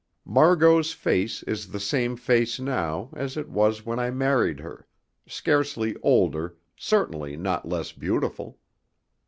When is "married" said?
4.09-4.59